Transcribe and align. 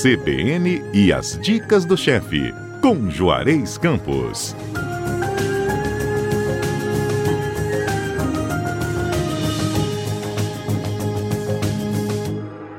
CBN 0.00 0.80
e 0.94 1.12
as 1.12 1.36
dicas 1.40 1.84
do 1.84 1.96
chefe, 1.96 2.52
com 2.80 3.10
Juarez 3.10 3.76
Campos. 3.76 4.54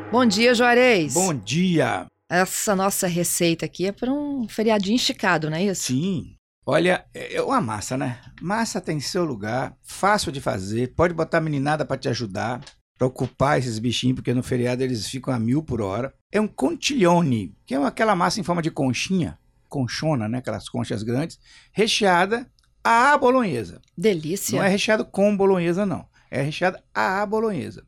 Bom 0.10 0.26
dia, 0.26 0.56
Juarez. 0.56 1.14
Bom 1.14 1.34
dia. 1.34 2.06
Essa 2.32 2.74
nossa 2.74 3.06
receita 3.06 3.66
aqui 3.66 3.88
é 3.88 3.92
para 3.92 4.10
um 4.10 4.48
feriadinho 4.48 4.96
esticado, 4.96 5.50
não 5.50 5.58
é 5.58 5.66
isso? 5.66 5.88
Sim. 5.88 6.36
Olha, 6.66 7.04
é 7.14 7.42
uma 7.42 7.60
massa, 7.60 7.98
né? 7.98 8.22
Massa 8.42 8.80
tem 8.80 8.98
seu 9.02 9.26
lugar, 9.26 9.76
fácil 9.84 10.32
de 10.32 10.40
fazer, 10.40 10.94
pode 10.96 11.14
botar 11.14 11.40
a 11.40 11.42
meninada 11.42 11.84
para 11.84 11.98
te 11.98 12.08
ajudar, 12.08 12.62
para 12.98 13.08
ocupar 13.08 13.60
esses 13.60 13.78
bichinhos, 13.78 14.16
porque 14.16 14.34
no 14.34 14.42
feriado 14.42 14.82
eles 14.84 15.06
ficam 15.06 15.34
a 15.34 15.40
mil 15.40 15.62
por 15.62 15.82
hora. 15.82 16.14
É 16.32 16.40
um 16.40 16.48
contiglione, 16.48 17.56
que 17.66 17.74
é 17.74 17.84
aquela 17.84 18.16
massa 18.16 18.40
em 18.40 18.44
forma 18.44 18.62
de 18.62 18.70
conchinha, 18.70 19.38
conchona, 19.68 20.28
né? 20.28 20.38
Aquelas 20.38 20.70
conchas 20.70 21.02
grandes, 21.04 21.40
recheada 21.72 22.50
à 22.84 23.18
bolonhesa. 23.18 23.82
Delícia. 23.98 24.58
Não 24.58 24.66
é 24.66 24.70
recheado 24.70 25.06
com 25.06 25.36
bolonhesa, 25.36 25.86
não. 25.86 26.06
É 26.30 26.42
recheada 26.42 26.84
à 26.94 27.26
bolonhesa. 27.26 27.84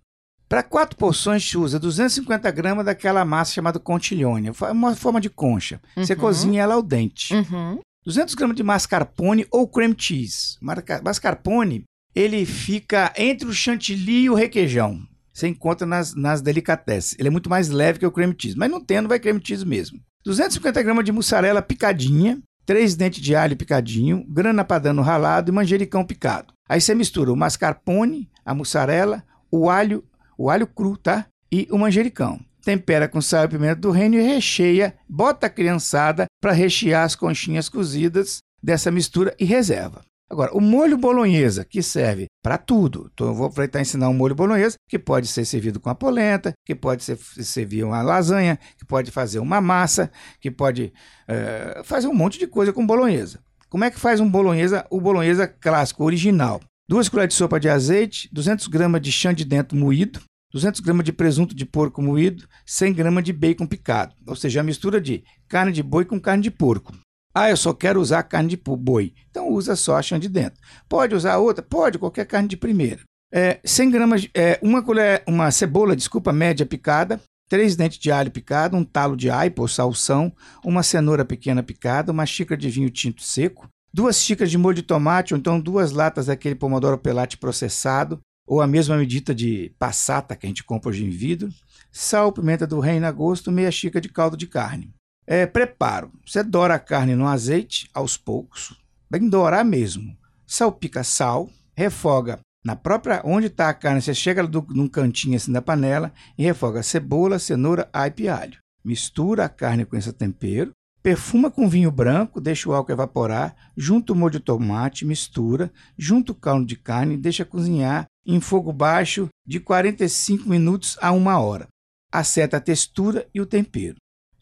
Para 0.50 0.64
quatro 0.64 0.98
porções, 0.98 1.48
se 1.48 1.58
usa 1.58 1.80
250 1.80 2.52
gramas 2.52 2.86
daquela 2.86 3.24
massa 3.24 3.54
chamada 3.54 3.80
contiglione. 3.80 4.50
É 4.50 4.72
uma 4.72 4.96
forma 4.96 5.22
de 5.22 5.30
concha. 5.30 5.80
Uhum. 5.96 6.06
Você 6.06 6.16
cozinha 6.16 6.64
ela 6.64 6.74
ao 6.74 6.82
dente. 6.82 7.34
Uhum. 7.34 7.80
200 8.04 8.36
gramas 8.36 8.58
de 8.58 8.64
mascarpone 8.64 9.46
ou 9.50 9.68
cream 9.68 9.96
cheese. 9.98 10.58
Mascarpone, 10.60 11.86
ele 12.14 12.46
fica 12.46 13.14
entre 13.16 13.48
o 13.48 13.54
chantilly 13.54 14.24
e 14.24 14.30
o 14.30 14.34
requeijão. 14.34 15.02
Você 15.34 15.48
encontra 15.48 15.88
nas, 15.88 16.14
nas 16.14 16.42
delicatessen. 16.42 17.18
Ele 17.20 17.28
é 17.28 17.32
muito 17.32 17.50
mais 17.50 17.70
leve 17.70 18.00
que 18.00 18.06
o 18.06 18.12
cream 18.12 18.36
cheese. 18.38 18.58
Mas 18.58 18.70
não 18.70 18.84
tendo, 18.84 19.10
vai 19.10 19.20
cream 19.20 19.40
cheese 19.44 19.66
mesmo. 19.66 20.00
250 20.24 20.82
gramas 20.84 21.06
de 21.06 21.12
mussarela 21.12 21.62
picadinha. 21.62 22.40
3 22.66 22.96
dentes 22.96 23.22
de 23.22 23.36
alho 23.36 23.58
picadinho. 23.58 24.26
Grana 24.28 24.64
padano 24.64 25.02
ralado 25.02 25.52
e 25.52 25.54
manjericão 25.54 26.06
picado. 26.06 26.54
Aí 26.68 26.80
você 26.80 26.96
mistura 26.96 27.32
o 27.32 27.36
mascarpone, 27.36 28.30
a 28.46 28.54
mussarela, 28.54 29.24
o 29.52 29.70
alho 29.70 30.04
o 30.42 30.50
alho 30.50 30.66
cru, 30.66 30.98
tá? 30.98 31.28
E 31.52 31.68
o 31.70 31.78
manjericão. 31.78 32.40
Tempera 32.64 33.08
com 33.08 33.22
sal 33.22 33.46
e 33.46 33.48
pimenta 33.48 33.76
do 33.76 33.92
reino 33.92 34.16
e 34.16 34.22
recheia, 34.22 34.96
bota 35.08 35.46
a 35.46 35.50
criançada 35.50 36.26
para 36.42 36.52
rechear 36.52 37.04
as 37.04 37.16
conchinhas 37.16 37.70
cozidas 37.70 38.40
dessa 38.62 38.90
mistura 38.90 39.36
e 39.40 39.46
reserva. 39.46 40.02
Agora, 40.32 40.56
o 40.56 40.62
molho 40.62 40.98
bolonhesa, 40.98 41.66
que 41.66 41.84
serve 41.84 42.28
para 42.42 42.58
tudo. 42.58 43.12
Então, 43.14 43.28
eu 43.28 43.34
vou 43.34 43.48
aproveitar 43.48 43.82
ensinar 43.82 44.08
um 44.08 44.14
molho 44.14 44.34
bolonhesa, 44.34 44.78
que 44.88 44.98
pode 44.98 45.28
ser 45.28 45.44
servido 45.44 45.78
com 45.78 45.90
a 45.90 45.96
polenta, 45.96 46.54
que 46.66 46.74
pode 46.74 47.04
ser 47.04 47.18
servir 47.18 47.84
uma 47.84 48.02
lasanha, 48.02 48.58
que 48.78 48.86
pode 48.86 49.12
fazer 49.12 49.40
uma 49.40 49.60
massa, 49.60 50.10
que 50.40 50.50
pode 50.50 50.94
é, 51.28 51.82
fazer 51.84 52.08
um 52.08 52.14
monte 52.14 52.40
de 52.40 52.48
coisa 52.48 52.72
com 52.72 52.88
bolonhesa. 52.88 53.42
Como 53.68 53.84
é 53.84 53.92
que 53.92 54.00
faz 54.00 54.22
um 54.22 54.30
bolonhesa, 54.30 54.88
o 54.90 55.02
bolonhesa 55.02 55.50
clássico, 55.50 56.06
original? 56.06 56.62
Duas 56.88 57.10
colheres 57.10 57.34
de 57.34 57.38
sopa 57.38 57.60
de 57.60 57.68
azeite, 57.68 58.30
200 58.32 58.68
gramas 58.68 59.02
de 59.02 59.12
chã 59.12 59.34
de 59.34 59.44
dentro 59.44 59.78
moído, 59.78 60.22
200 60.54 60.80
gramas 60.80 61.04
de 61.04 61.12
presunto 61.12 61.54
de 61.54 61.66
porco 61.66 62.02
moído, 62.02 62.48
100 62.66 62.94
gramas 62.94 63.26
de 63.26 63.34
bacon 63.34 63.68
picado. 63.68 64.16
Ou 64.26 64.38
seja, 64.38 64.62
a 64.62 64.64
mistura 64.64 65.02
de 65.02 65.26
carne 65.50 65.74
de 65.74 65.84
boi 65.84 66.06
com 66.06 66.18
carne 66.22 66.44
de 66.44 66.52
porco. 66.52 66.94
Ah, 67.34 67.50
eu 67.50 67.58
só 67.58 67.74
quero 67.74 68.02
usar 68.02 68.24
carne 68.24 68.50
de 68.50 68.58
boi. 68.58 69.14
Então 69.30 69.50
usa 69.50 69.76
só 69.76 69.96
a 69.96 70.02
chã 70.02 70.20
de 70.20 70.28
dentro. 70.28 70.60
Pode 70.90 71.16
usar 71.16 71.38
outra? 71.38 71.64
Pode, 71.64 71.98
qualquer 71.98 72.26
carne 72.26 72.48
de 72.48 72.58
primeira. 72.58 73.02
É, 73.34 73.60
100 73.64 73.90
gramas, 73.90 74.28
é, 74.34 74.60
uma 74.62 74.84
colher, 74.84 75.24
uma 75.26 75.50
cebola, 75.52 75.96
desculpa, 75.96 76.34
média 76.34 76.66
picada, 76.66 77.22
três 77.50 77.78
dentes 77.78 77.98
de 77.98 78.12
alho 78.12 78.30
picado, 78.30 78.76
um 78.76 78.84
talo 78.84 79.16
de 79.16 79.30
aipo 79.30 79.62
ou 79.62 79.68
salsão, 79.70 80.34
uma 80.66 80.84
cenoura 80.84 81.24
pequena 81.24 81.64
picada, 81.64 82.12
uma 82.12 82.26
xícara 82.26 82.60
de 82.60 82.70
vinho 82.70 82.90
tinto 82.90 83.22
seco, 83.24 83.70
duas 83.94 84.22
xícaras 84.22 84.52
de 84.52 84.58
molho 84.58 84.76
de 84.76 84.84
tomate 84.84 85.34
ou 85.34 85.40
então 85.40 85.60
duas 85.60 85.94
latas 85.94 86.26
daquele 86.26 86.56
pomodoro 86.56 86.98
pelate 86.98 87.38
processado, 87.38 88.20
ou 88.46 88.62
a 88.62 88.68
mesma 88.68 88.98
medida 88.98 89.34
de 89.34 89.74
passata 89.80 90.36
que 90.36 90.46
a 90.46 90.50
gente 90.50 90.64
compra 90.64 90.90
hoje 90.90 91.06
em 91.06 91.10
vidro, 91.10 91.50
sal, 91.90 92.34
pimenta 92.34 92.68
do 92.68 92.80
reino 92.82 93.06
a 93.06 93.12
gosto, 93.12 93.52
meia 93.52 93.72
xícara 93.72 94.02
de 94.02 94.10
caldo 94.10 94.36
de 94.36 94.48
carne. 94.48 94.94
É, 95.26 95.46
preparo. 95.46 96.12
Você 96.26 96.44
dora 96.44 96.76
a 96.76 96.80
carne 96.80 97.16
no 97.16 97.28
azeite 97.28 97.90
aos 97.94 98.18
poucos, 98.18 98.76
bem 99.10 99.30
dourar 99.30 99.64
mesmo. 99.64 100.18
Salpica 100.46 101.04
sal, 101.04 101.50
refoga 101.76 102.40
na 102.64 102.76
própria 102.76 103.22
onde 103.26 103.48
está 103.48 103.70
a 103.70 103.74
carne, 103.74 104.02
você 104.02 104.14
chega 104.14 104.46
do, 104.46 104.66
num 104.70 104.88
cantinho 104.88 105.36
assim 105.36 105.52
da 105.52 105.62
panela 105.62 106.14
e 106.38 106.44
refoga 106.44 106.84
cebola, 106.84 107.40
cenoura, 107.40 107.90
aipo 107.92 108.22
e 108.22 108.30
alho. 108.30 108.60
Mistura 108.84 109.46
a 109.46 109.50
carne 109.50 109.86
com 109.86 109.96
esse 109.96 110.12
tempero, 110.14 110.72
Perfuma 111.04 111.50
com 111.50 111.68
vinho 111.68 111.90
branco, 111.90 112.40
deixa 112.40 112.70
o 112.70 112.74
álcool 112.74 112.92
evaporar, 112.92 113.56
junta 113.76 114.14
o 114.14 114.16
molho 114.16 114.34
de 114.34 114.40
tomate, 114.40 115.04
mistura, 115.04 115.72
junta 115.98 116.32
o 116.32 116.36
caldo 116.36 116.64
de 116.64 116.76
carne 116.76 117.18
deixa 117.18 117.44
cozinhar 117.44 118.06
em 118.24 118.40
fogo 118.40 118.72
baixo 118.72 119.28
de 119.44 119.60
45 119.60 120.48
minutos 120.48 121.00
a 121.02 121.12
uma 121.12 121.40
hora. 121.40 121.68
Acerta 122.12 122.58
a 122.58 122.62
textura 122.62 123.28
e 123.34 123.42
o 123.42 123.48
tempero. 123.48 123.96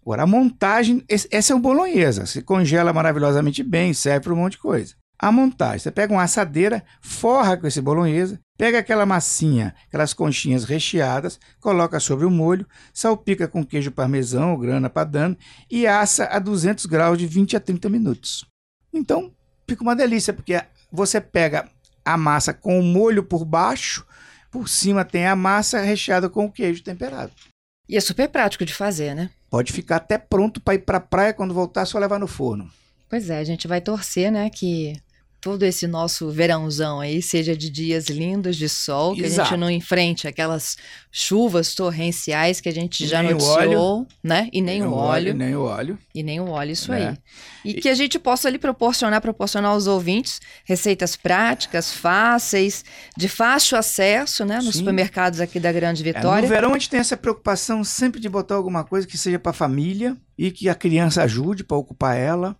Agora, 0.09 0.23
a 0.23 0.27
montagem, 0.27 1.05
essa 1.07 1.53
é 1.53 1.55
o 1.55 1.59
bolonhesa, 1.59 2.25
se 2.25 2.41
congela 2.41 2.91
maravilhosamente 2.91 3.61
bem, 3.61 3.93
serve 3.93 4.21
para 4.21 4.33
um 4.33 4.37
monte 4.37 4.53
de 4.53 4.57
coisa 4.57 4.95
a 5.19 5.31
montagem. 5.31 5.77
Você 5.77 5.91
pega 5.91 6.11
uma 6.11 6.23
assadeira, 6.23 6.83
forra 6.99 7.55
com 7.55 7.67
esse 7.67 7.79
bolonhesa, 7.79 8.39
pega 8.57 8.79
aquela 8.79 9.05
massinha, 9.05 9.75
aquelas 9.87 10.11
conchinhas 10.11 10.63
recheadas, 10.63 11.39
coloca 11.59 11.99
sobre 11.99 12.25
o 12.25 12.31
molho, 12.31 12.65
salpica 12.91 13.47
com 13.47 13.63
queijo 13.63 13.91
parmesão 13.91 14.53
ou 14.53 14.57
grana 14.57 14.89
padano 14.89 15.37
e 15.69 15.85
assa 15.85 16.25
a 16.25 16.39
200 16.39 16.87
graus 16.87 17.19
de 17.19 17.27
20 17.27 17.55
a 17.55 17.59
30 17.59 17.87
minutos. 17.87 18.45
Então, 18.91 19.31
fica 19.67 19.83
uma 19.83 19.95
delícia, 19.95 20.33
porque 20.33 20.59
você 20.91 21.21
pega 21.21 21.69
a 22.03 22.17
massa 22.17 22.51
com 22.51 22.79
o 22.79 22.83
molho 22.83 23.23
por 23.23 23.45
baixo, 23.45 24.03
por 24.49 24.67
cima 24.67 25.05
tem 25.05 25.27
a 25.27 25.35
massa 25.35 25.81
recheada 25.81 26.27
com 26.27 26.45
o 26.45 26.51
queijo 26.51 26.81
temperado. 26.81 27.31
E 27.87 27.95
é 27.95 28.01
super 28.01 28.27
prático 28.27 28.65
de 28.65 28.73
fazer, 28.73 29.13
né? 29.13 29.29
Pode 29.49 29.73
ficar 29.73 29.97
até 29.97 30.17
pronto 30.17 30.61
para 30.61 30.75
ir 30.75 30.79
para 30.79 30.97
a 30.97 31.01
praia 31.01 31.33
quando 31.33 31.53
voltar, 31.53 31.85
só 31.85 31.97
levar 31.97 32.19
no 32.19 32.27
forno. 32.27 32.69
Pois 33.09 33.29
é, 33.29 33.39
a 33.39 33.43
gente 33.43 33.67
vai 33.67 33.81
torcer, 33.81 34.31
né, 34.31 34.49
que 34.49 34.93
todo 35.41 35.63
esse 35.63 35.87
nosso 35.87 36.29
verãozão 36.29 36.99
aí 36.99 37.21
seja 37.21 37.55
de 37.55 37.69
dias 37.69 38.07
lindos 38.07 38.57
de 38.57 38.67
sol, 38.67 39.15
que 39.15 39.23
Exato. 39.23 39.41
a 39.41 39.43
gente 39.45 39.59
não 39.59 39.69
enfrente 39.69 40.27
aquelas 40.27 40.77
chuvas 41.11 41.73
torrenciais 41.73 42.59
que 42.59 42.67
a 42.67 42.71
gente 42.71 43.03
e 43.05 43.07
já 43.07 43.23
noticiou, 43.23 43.99
óleo, 43.99 44.07
né? 44.23 44.49
E 44.51 44.61
nem, 44.61 44.79
nem 44.79 44.87
o 44.87 44.93
óleo, 44.93 45.29
óleo. 45.29 45.33
Nem 45.33 45.55
o 45.55 45.61
óleo. 45.61 45.99
E 46.13 46.23
nem 46.23 46.39
o 46.39 46.49
óleo, 46.49 46.71
isso 46.71 46.91
é. 46.91 47.09
aí. 47.09 47.17
E, 47.63 47.71
e, 47.71 47.73
que 47.75 47.89
a 47.89 47.93
gente 47.93 48.19
possa 48.19 48.47
ali 48.47 48.57
proporcionar, 48.57 49.21
proporcionar 49.21 49.71
aos 49.71 49.87
ouvintes 49.87 50.41
receitas 50.65 51.15
práticas, 51.15 51.91
fáceis, 51.93 52.83
de 53.17 53.29
fácil 53.29 53.77
acesso, 53.77 54.43
né? 54.45 54.57
Nos 54.57 54.73
Sim. 54.73 54.79
supermercados 54.79 55.39
aqui 55.39 55.59
da 55.59 55.71
Grande 55.71 56.03
Vitória. 56.03 56.45
É, 56.45 56.49
no 56.49 56.53
verão 56.53 56.69
a 56.71 56.73
gente 56.73 56.89
tem 56.89 56.99
essa 56.99 57.15
preocupação 57.15 57.83
sempre 57.83 58.19
de 58.19 58.27
botar 58.27 58.55
alguma 58.55 58.83
coisa 58.83 59.07
que 59.07 59.17
seja 59.17 59.39
para 59.39 59.51
a 59.51 59.53
família 59.53 60.17
e 60.37 60.51
que 60.51 60.67
a 60.67 60.75
criança 60.75 61.23
ajude 61.23 61.63
para 61.63 61.77
ocupar 61.77 62.17
ela 62.17 62.55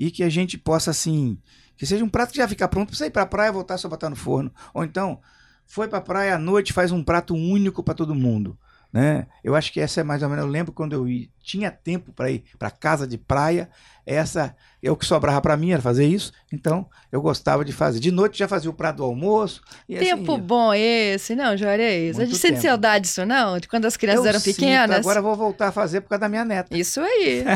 e 0.00 0.10
que 0.10 0.24
a 0.24 0.30
gente 0.30 0.58
possa, 0.58 0.90
assim 0.90 1.38
que 1.80 1.86
seja 1.86 2.04
um 2.04 2.10
prato 2.10 2.32
que 2.32 2.36
já 2.36 2.46
fica 2.46 2.68
pronto 2.68 2.94
você 2.94 3.06
ir 3.06 3.10
para 3.10 3.22
a 3.22 3.26
praia, 3.26 3.50
voltar 3.50 3.78
só 3.78 3.88
botar 3.88 4.10
no 4.10 4.16
forno. 4.16 4.52
Ou 4.74 4.84
então, 4.84 5.18
foi 5.66 5.88
para 5.88 5.96
a 5.96 6.02
praia 6.02 6.34
à 6.34 6.38
noite, 6.38 6.74
faz 6.74 6.92
um 6.92 7.02
prato 7.02 7.34
único 7.34 7.82
para 7.82 7.94
todo 7.94 8.14
mundo. 8.14 8.58
Né? 8.92 9.26
Eu 9.44 9.54
acho 9.54 9.72
que 9.72 9.80
essa 9.80 10.00
é 10.00 10.04
mais 10.04 10.22
ou 10.22 10.28
menos. 10.28 10.44
Eu 10.44 10.50
lembro 10.50 10.72
quando 10.72 10.94
eu 10.94 11.08
ia, 11.08 11.28
tinha 11.40 11.70
tempo 11.70 12.12
para 12.12 12.30
ir 12.30 12.42
para 12.58 12.70
casa 12.70 13.06
de 13.06 13.16
praia, 13.16 13.70
essa 14.04 14.56
é 14.82 14.90
o 14.90 14.96
que 14.96 15.06
sobrava 15.06 15.40
para 15.40 15.56
mim 15.56 15.70
era 15.70 15.80
fazer 15.80 16.06
isso. 16.06 16.32
Então 16.52 16.88
eu 17.12 17.22
gostava 17.22 17.64
de 17.64 17.72
fazer. 17.72 18.00
De 18.00 18.10
noite 18.10 18.36
já 18.36 18.48
fazia 18.48 18.68
o 18.68 18.74
prato 18.74 18.96
do 18.96 19.04
almoço. 19.04 19.62
Assim 19.88 19.98
tempo 19.98 20.32
assim, 20.32 20.42
bom 20.42 20.74
esse, 20.74 21.36
não, 21.36 21.56
Juarez? 21.56 22.18
A 22.18 22.24
gente 22.24 22.36
sente 22.36 22.60
saudade 22.60 23.04
disso, 23.04 23.24
não? 23.24 23.60
De 23.60 23.68
quando 23.68 23.84
as 23.84 23.96
crianças 23.96 24.24
eu 24.24 24.28
eram 24.28 24.40
pequenas? 24.40 24.96
Sinto, 24.96 25.08
agora 25.08 25.22
vou 25.22 25.36
voltar 25.36 25.68
a 25.68 25.72
fazer 25.72 26.00
por 26.00 26.08
causa 26.08 26.20
da 26.20 26.28
minha 26.28 26.44
neta. 26.44 26.76
Isso 26.76 27.00
aí. 27.00 27.44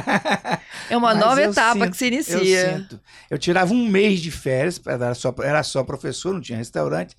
É 0.90 0.96
uma 0.96 1.14
nova 1.14 1.40
etapa 1.40 1.72
sinto, 1.80 1.90
que 1.90 1.96
se 1.96 2.06
inicia. 2.06 2.36
Eu 2.36 2.78
sinto. 2.78 3.00
Eu 3.30 3.38
tirava 3.38 3.72
um 3.72 3.88
mês 3.88 4.20
de 4.20 4.30
férias, 4.30 4.80
era 4.84 5.14
só, 5.14 5.34
era 5.42 5.62
só 5.62 5.82
professor, 5.82 6.34
não 6.34 6.40
tinha 6.40 6.58
restaurante. 6.58 7.16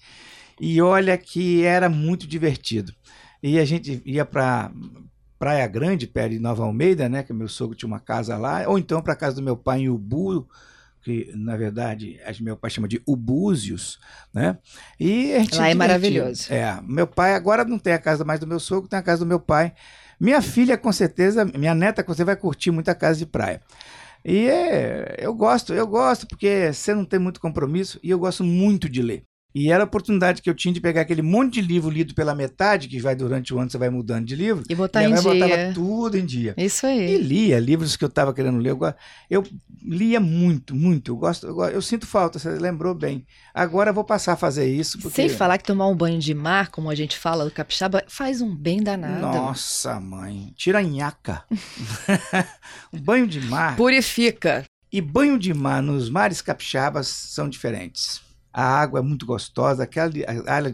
E 0.60 0.82
olha 0.82 1.18
que 1.18 1.64
era 1.64 1.90
muito 1.90 2.28
divertido. 2.28 2.94
E 3.46 3.60
a 3.60 3.64
gente 3.64 4.02
ia 4.04 4.26
para 4.26 4.72
Praia 5.38 5.68
Grande, 5.68 6.08
perto 6.08 6.32
de 6.32 6.40
Nova 6.40 6.64
Almeida, 6.64 7.08
né? 7.08 7.22
Que 7.22 7.32
meu 7.32 7.48
sogro 7.48 7.76
tinha 7.76 7.86
uma 7.86 8.00
casa 8.00 8.36
lá, 8.38 8.68
ou 8.68 8.80
então 8.80 9.04
para 9.04 9.16
casa 9.16 9.36
do 9.36 9.44
meu 9.44 9.56
pai 9.56 9.82
em 9.82 9.90
Ubu, 9.90 10.50
que 11.04 11.32
na 11.36 11.56
verdade 11.56 12.20
meu 12.42 12.58
pai 12.58 12.72
chama 12.72 12.88
de 12.88 13.00
Ubúzios, 13.06 14.00
né? 14.34 14.58
E 15.00 15.32
a 15.34 15.40
gente 15.42 15.60
lá 15.60 15.70
é 15.70 15.76
maravilhoso. 15.76 16.52
É, 16.52 16.82
meu 16.82 17.06
pai 17.06 17.36
agora 17.36 17.64
não 17.64 17.78
tem 17.78 17.94
a 17.94 18.00
casa 18.00 18.26
mais 18.26 18.40
do 18.40 18.48
meu 18.48 18.60
sogro, 18.60 18.90
tem 18.90 18.98
a 18.98 19.04
casa 19.04 19.24
do 19.24 19.28
meu 19.28 19.40
pai. 19.40 19.76
Minha 20.20 20.42
filha 20.42 20.76
com 20.76 20.92
certeza, 20.92 21.46
minha 21.46 21.76
neta 21.76 22.04
você 22.04 22.24
vai 22.24 22.36
curtir 22.36 22.72
muito 22.72 22.90
a 22.90 22.96
casa 22.96 23.20
de 23.20 23.28
praia. 23.28 23.62
E 24.26 24.48
é, 24.48 25.18
eu 25.20 25.36
gosto, 25.36 25.72
eu 25.72 25.86
gosto 25.86 26.26
porque 26.26 26.74
você 26.74 26.96
não 26.96 27.06
tem 27.06 27.20
muito 27.20 27.40
compromisso 27.40 28.00
e 28.02 28.10
eu 28.10 28.18
gosto 28.18 28.44
muito 28.44 28.90
de 28.90 29.04
ler. 29.04 29.24
E 29.56 29.72
era 29.72 29.84
a 29.84 29.86
oportunidade 29.86 30.42
que 30.42 30.50
eu 30.50 30.54
tinha 30.54 30.74
de 30.74 30.82
pegar 30.82 31.00
aquele 31.00 31.22
monte 31.22 31.54
de 31.54 31.62
livro 31.62 31.90
lido 31.90 32.14
pela 32.14 32.36
metade, 32.36 32.90
que 32.90 33.00
vai 33.00 33.16
durante 33.16 33.54
o 33.54 33.58
ano, 33.58 33.72
você 33.72 33.78
vai 33.78 33.90
mudando 33.90 34.26
de 34.26 34.36
livro. 34.36 34.66
E 34.70 34.76
botar 34.76 35.06
em 35.06 35.14
dia. 35.14 35.22
botava 35.22 35.74
tudo 35.74 36.18
em 36.18 36.26
dia. 36.26 36.54
Isso 36.58 36.86
aí. 36.86 37.16
E 37.16 37.18
lia 37.18 37.58
livros 37.58 37.96
que 37.96 38.04
eu 38.04 38.10
estava 38.10 38.34
querendo 38.34 38.58
ler. 38.58 38.72
Eu, 38.72 38.82
eu, 39.30 39.44
lia 39.82 40.20
muito, 40.20 40.76
muito. 40.76 41.14
Eu, 41.14 41.16
gosto, 41.16 41.48
eu, 41.48 41.58
eu, 41.70 41.82
sinto 41.82 42.06
falta, 42.06 42.38
você 42.38 42.50
lembrou 42.50 42.94
bem. 42.94 43.26
Agora 43.54 43.92
eu 43.92 43.94
vou 43.94 44.04
passar 44.04 44.34
a 44.34 44.36
fazer 44.36 44.68
isso. 44.68 45.00
Porque... 45.00 45.16
Sem 45.16 45.30
falar 45.30 45.58
que 45.58 45.64
tomar 45.64 45.88
um 45.88 45.96
banho 45.96 46.20
de 46.20 46.34
mar, 46.34 46.70
como 46.70 46.90
a 46.90 46.96
gente 46.96 47.18
fala 47.18 47.46
do 47.46 47.52
capixaba, 47.52 48.04
faz 48.10 48.42
um 48.42 48.54
bem 48.54 48.84
danado. 48.84 49.22
Nossa, 49.22 50.02
mãe. 50.02 50.52
Tira 50.58 50.80
a 50.80 50.84
nhaca. 50.84 51.46
um 52.92 53.00
banho 53.00 53.26
de 53.26 53.40
mar. 53.40 53.78
Purifica. 53.78 54.66
E 54.92 55.00
banho 55.00 55.40
de 55.40 55.54
mar 55.54 55.82
nos 55.82 56.10
mares 56.10 56.42
capixabas 56.42 57.08
são 57.08 57.48
diferentes. 57.48 58.25
A 58.58 58.64
água 58.64 59.00
é 59.00 59.04
muito 59.04 59.26
gostosa, 59.26 59.84
aquele, 59.84 60.24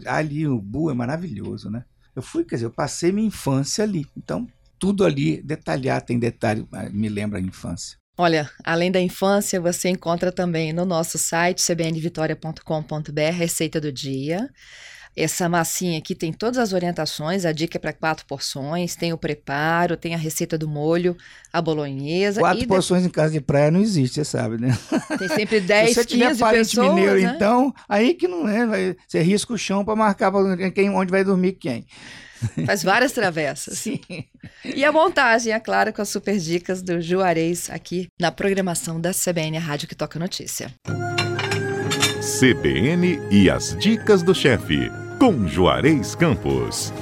ali, 0.06 0.46
o 0.46 0.60
Bu 0.60 0.88
é 0.88 0.94
maravilhoso, 0.94 1.68
né? 1.68 1.84
Eu 2.14 2.22
fui, 2.22 2.44
quer 2.44 2.54
dizer, 2.54 2.66
eu 2.66 2.70
passei 2.70 3.10
minha 3.10 3.26
infância 3.26 3.82
ali. 3.82 4.06
Então, 4.16 4.46
tudo 4.78 5.04
ali 5.04 5.42
detalhado, 5.42 6.06
tem 6.06 6.16
detalhe, 6.16 6.64
ah, 6.70 6.88
me 6.90 7.08
lembra 7.08 7.40
a 7.40 7.42
infância. 7.42 7.98
Olha, 8.16 8.48
além 8.62 8.92
da 8.92 9.00
infância, 9.00 9.60
você 9.60 9.88
encontra 9.88 10.30
também 10.30 10.72
no 10.72 10.84
nosso 10.84 11.18
site 11.18 11.60
cbnvitoria.com.br 11.60 13.20
receita 13.32 13.80
do 13.80 13.90
dia. 13.90 14.48
Essa 15.14 15.46
massinha 15.46 15.98
aqui 15.98 16.14
tem 16.14 16.32
todas 16.32 16.56
as 16.56 16.72
orientações, 16.72 17.44
a 17.44 17.52
dica 17.52 17.76
é 17.76 17.80
para 17.80 17.92
quatro 17.92 18.24
porções, 18.24 18.96
tem 18.96 19.12
o 19.12 19.18
preparo, 19.18 19.94
tem 19.94 20.14
a 20.14 20.18
receita 20.18 20.56
do 20.56 20.66
molho, 20.66 21.14
a 21.52 21.60
bolonhesa. 21.60 22.40
Quatro 22.40 22.66
porções 22.66 23.02
de... 23.02 23.08
em 23.08 23.10
casa 23.10 23.32
de 23.32 23.40
praia 23.40 23.70
não 23.70 23.80
existe, 23.80 24.14
você 24.14 24.24
sabe, 24.24 24.58
né? 24.58 24.76
Tem 25.18 25.28
sempre 25.28 25.60
10, 25.60 25.94
Se 25.94 26.06
15 26.06 26.38
parente 26.38 26.68
pessoas, 26.70 26.94
mineiro, 26.94 27.20
né? 27.20 27.32
então, 27.36 27.74
aí 27.86 28.14
que 28.14 28.26
não 28.26 28.48
é, 28.48 28.66
vai, 28.66 28.96
você 29.06 29.20
risca 29.20 29.52
o 29.52 29.58
chão 29.58 29.84
para 29.84 29.94
marcar 29.94 30.32
quem, 30.74 30.88
onde 30.88 31.10
vai 31.10 31.22
dormir 31.22 31.52
quem. 31.52 31.84
Faz 32.66 32.82
várias 32.82 33.12
travessas. 33.12 33.78
Sim. 33.78 34.00
E 34.64 34.84
a 34.84 34.90
montagem, 34.90 35.52
é 35.52 35.60
claro, 35.60 35.92
com 35.92 36.02
as 36.02 36.08
super 36.08 36.38
dicas 36.38 36.82
do 36.82 37.00
Juarez 37.00 37.70
aqui 37.70 38.08
na 38.20 38.32
programação 38.32 39.00
da 39.00 39.12
CBN 39.12 39.58
Rádio 39.58 39.86
que 39.86 39.94
toca 39.94 40.18
notícia. 40.18 40.72
CBN 42.40 43.20
e 43.30 43.50
as 43.50 43.76
dicas 43.76 44.22
do 44.22 44.34
chefe 44.34 44.90
com 45.22 45.46
Juarez 45.46 46.16
Campos. 46.16 46.92